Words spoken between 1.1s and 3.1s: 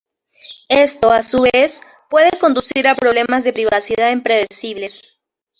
a su vez, puede conducir a